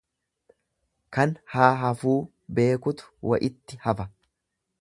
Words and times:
Kan 1.17 1.33
haa 1.55 1.69
hafuu 1.83 2.15
beekutu 2.61 3.13
wa'itti 3.33 3.81
hafa. 3.89 4.13